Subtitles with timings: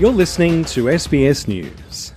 [0.00, 2.14] You're listening to SBS News.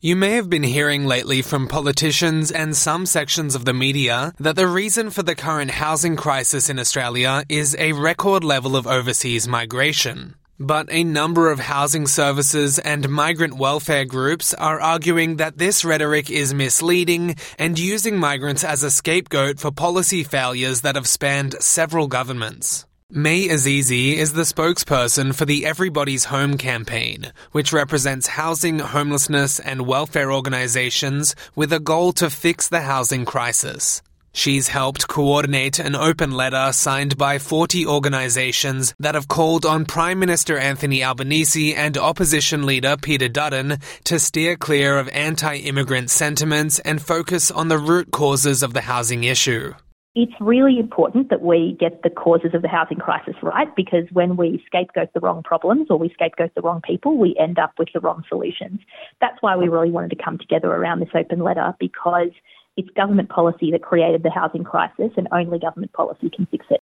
[0.00, 4.56] You may have been hearing lately from politicians and some sections of the media that
[4.56, 9.46] the reason for the current housing crisis in Australia is a record level of overseas
[9.46, 10.36] migration.
[10.58, 16.30] But a number of housing services and migrant welfare groups are arguing that this rhetoric
[16.30, 22.08] is misleading and using migrants as a scapegoat for policy failures that have spanned several
[22.08, 22.86] governments.
[23.14, 29.86] Maiy Azize is the spokesperson for the Everybody's Home campaign, which represents housing, homelessness, and
[29.86, 34.02] welfare organizations with a goal to fix the housing crisis.
[34.32, 40.18] She's helped coordinate an open letter signed by 40 organizations that have called on Prime
[40.18, 47.00] Minister Anthony Albanese and opposition leader Peter Dutton to steer clear of anti-immigrant sentiments and
[47.00, 49.72] focus on the root causes of the housing issue
[50.14, 54.36] it's really important that we get the causes of the housing crisis right because when
[54.36, 57.88] we scapegoat the wrong problems or we scapegoat the wrong people, we end up with
[57.92, 58.80] the wrong solutions.
[59.20, 62.30] That's why we really wanted to come together around this open letter because
[62.76, 66.80] it's government policy that created the housing crisis and only government policy can fix it.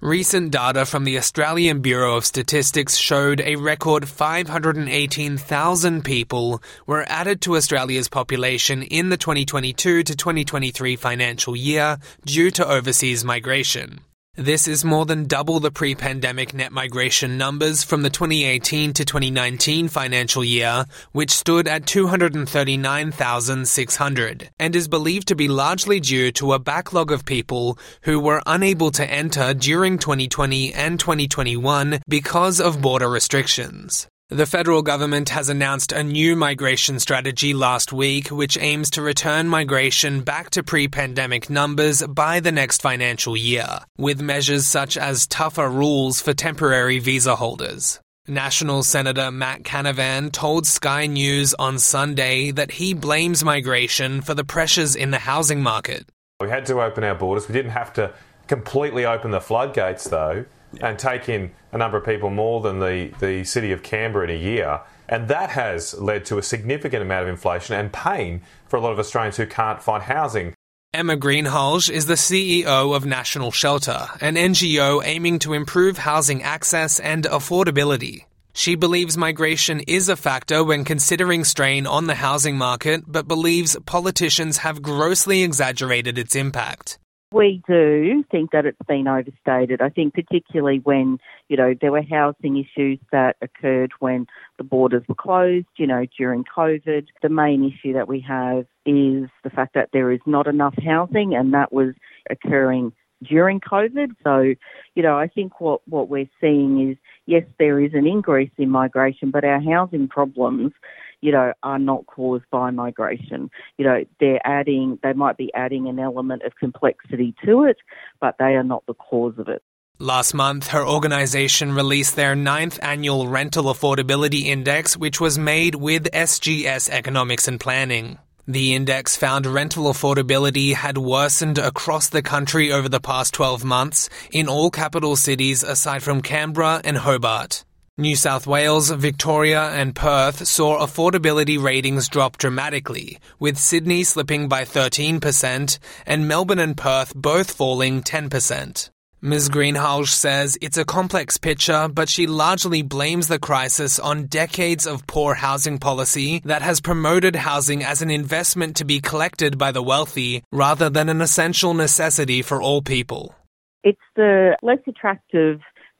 [0.00, 7.40] Recent data from the Australian Bureau of Statistics showed a record 518,000 people were added
[7.40, 13.98] to Australia's population in the 2022 to 2023 financial year due to overseas migration.
[14.38, 19.88] This is more than double the pre-pandemic net migration numbers from the 2018 to 2019
[19.88, 26.60] financial year, which stood at 239,600, and is believed to be largely due to a
[26.60, 33.08] backlog of people who were unable to enter during 2020 and 2021 because of border
[33.08, 34.06] restrictions.
[34.30, 39.48] The federal government has announced a new migration strategy last week, which aims to return
[39.48, 45.26] migration back to pre pandemic numbers by the next financial year, with measures such as
[45.26, 48.00] tougher rules for temporary visa holders.
[48.26, 54.44] National Senator Matt Canavan told Sky News on Sunday that he blames migration for the
[54.44, 56.06] pressures in the housing market.
[56.38, 57.48] We had to open our borders.
[57.48, 58.12] We didn't have to
[58.46, 60.44] completely open the floodgates, though
[60.80, 64.30] and take in a number of people more than the, the city of Canberra in
[64.30, 64.80] a year.
[65.08, 68.92] And that has led to a significant amount of inflation and pain for a lot
[68.92, 70.54] of Australians who can't find housing.
[70.94, 76.98] Emma Greenhalgh is the CEO of National Shelter, an NGO aiming to improve housing access
[76.98, 78.24] and affordability.
[78.54, 83.76] She believes migration is a factor when considering strain on the housing market, but believes
[83.86, 86.98] politicians have grossly exaggerated its impact.
[87.30, 89.82] We do think that it's been overstated.
[89.82, 91.18] I think particularly when,
[91.48, 96.06] you know, there were housing issues that occurred when the borders were closed, you know,
[96.16, 97.08] during COVID.
[97.20, 101.34] The main issue that we have is the fact that there is not enough housing
[101.34, 101.94] and that was
[102.30, 104.12] occurring during COVID.
[104.24, 104.54] So,
[104.94, 106.96] you know, I think what, what we're seeing is,
[107.26, 110.72] yes, there is an increase in migration, but our housing problems
[111.20, 113.50] you know, are not caused by migration.
[113.76, 117.76] You know, they're adding, they might be adding an element of complexity to it,
[118.20, 119.62] but they are not the cause of it.
[120.00, 126.04] Last month, her organization released their ninth annual Rental Affordability Index, which was made with
[126.12, 128.18] SGS Economics and Planning.
[128.46, 134.08] The index found rental affordability had worsened across the country over the past 12 months
[134.30, 137.64] in all capital cities aside from Canberra and Hobart.
[138.00, 144.62] New South Wales, Victoria, and Perth saw affordability ratings drop dramatically, with Sydney slipping by
[144.62, 148.90] 13% and Melbourne and Perth both falling 10%.
[149.20, 149.48] Ms.
[149.48, 155.08] Greenhalgh says it's a complex picture, but she largely blames the crisis on decades of
[155.08, 159.82] poor housing policy that has promoted housing as an investment to be collected by the
[159.82, 163.34] wealthy rather than an essential necessity for all people.
[163.82, 165.58] It's the less attractive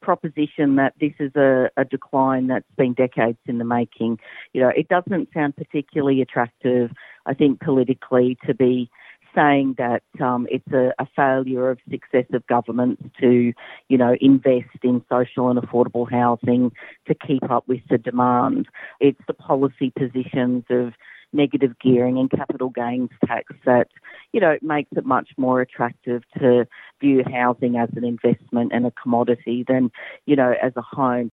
[0.08, 4.18] proposition that this is a, a, decline that's been decades in the making.
[4.54, 6.92] You know, it doesn't sound particularly attractive,
[7.26, 8.90] I think, politically to be
[9.34, 13.52] saying that um, it's a, a, failure of successive governments to,
[13.90, 16.72] you know, invest in social and affordable housing
[17.06, 18.66] to keep up with the demand.
[19.00, 20.94] It's the policy positions of
[21.34, 23.88] negative gearing and capital gains tax that,
[24.32, 26.66] you know, it makes it much more attractive to
[27.00, 29.90] view housing as an investment and a commodity than,
[30.26, 31.30] you know, as a home.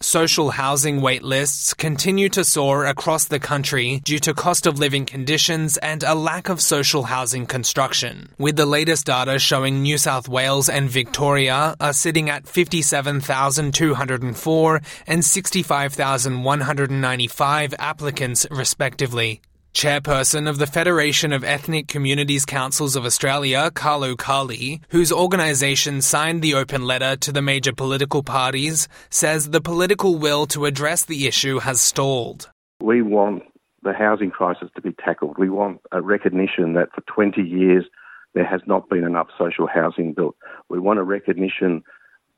[0.00, 5.76] Social housing waitlists continue to soar across the country due to cost of living conditions
[5.76, 10.68] and a lack of social housing construction, with the latest data showing New South Wales
[10.68, 19.40] and Victoria are sitting at 57,204 and 65,195 applicants respectively.
[19.74, 26.42] Chairperson of the Federation of Ethnic Communities Councils of Australia, Carlo Carli, whose organisation signed
[26.42, 31.26] the open letter to the major political parties, says the political will to address the
[31.26, 32.50] issue has stalled.
[32.80, 33.44] We want
[33.82, 35.38] the housing crisis to be tackled.
[35.38, 37.86] We want a recognition that for 20 years
[38.34, 40.36] there has not been enough social housing built.
[40.68, 41.82] We want a recognition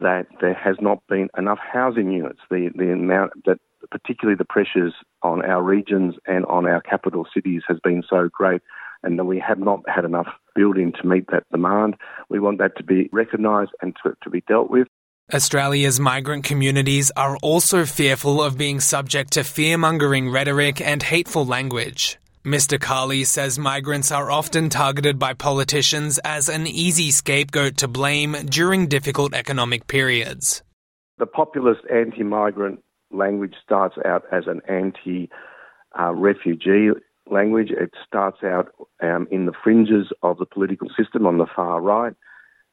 [0.00, 2.40] that there has not been enough housing units.
[2.48, 3.58] The, the amount that
[3.90, 8.62] particularly the pressures on our regions and on our capital cities has been so great
[9.02, 11.96] and that we have not had enough building to meet that demand.
[12.28, 14.88] We want that to be recognised and to, to be dealt with.
[15.32, 21.46] Australia's migrant communities are also fearful of being subject to fear mongering rhetoric and hateful
[21.46, 22.18] language.
[22.44, 22.78] Mr.
[22.78, 28.86] Carli says migrants are often targeted by politicians as an easy scapegoat to blame during
[28.86, 30.62] difficult economic periods.
[31.16, 32.80] The populist anti migrant
[33.14, 35.30] language starts out as an anti
[36.12, 36.90] refugee
[37.30, 37.70] language.
[37.70, 38.68] It starts out
[39.02, 42.14] um, in the fringes of the political system on the far right,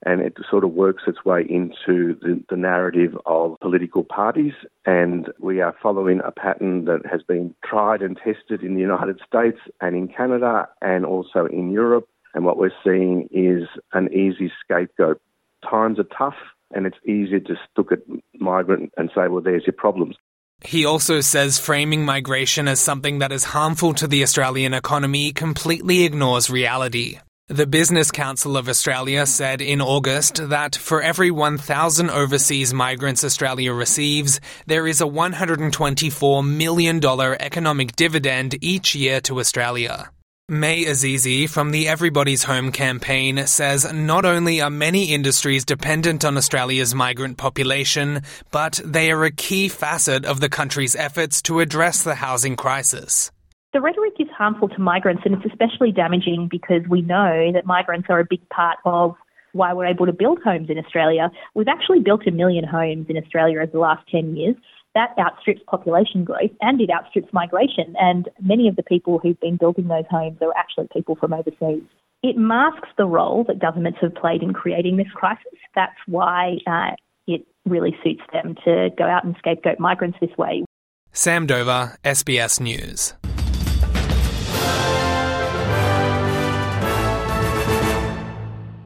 [0.05, 4.53] and it sort of works its way into the, the narrative of political parties.
[4.85, 9.19] And we are following a pattern that has been tried and tested in the United
[9.25, 12.07] States and in Canada and also in Europe.
[12.33, 15.21] And what we're seeing is an easy scapegoat.
[15.69, 16.37] Times are tough,
[16.73, 17.99] and it's easier to look at
[18.39, 20.15] migrant and say, well, there's your problems.
[20.63, 26.03] He also says framing migration as something that is harmful to the Australian economy completely
[26.03, 27.19] ignores reality.
[27.47, 33.73] The Business Council of Australia said in August that for every 1,000 overseas migrants Australia
[33.73, 40.11] receives, there is a $124 million economic dividend each year to Australia.
[40.49, 46.35] Maiy Azize from the Everybody's Home campaign says not only are many industries dependent on
[46.35, 48.21] Australia's migrant population,
[48.51, 53.31] but they are a key facet of the country's efforts to address the housing crisis.
[53.71, 58.07] The rhetoric is harmful to migrants, and it's especially damaging because we know that migrants
[58.09, 59.15] are a big part of
[59.53, 61.31] why we're able to build homes in Australia.
[61.53, 64.55] We've actually built a million homes in Australia over the last 10 years,
[64.95, 67.95] that outstrips population growth and it outstrips migration.
[67.99, 71.83] And many of the people who've been building those homes are actually people from overseas.
[72.23, 75.57] It masks the role that governments have played in creating this crisis.
[75.75, 76.91] That's why uh,
[77.27, 80.63] it really suits them to go out and scapegoat migrants this way.
[81.13, 83.13] Sam Dover, SBS News.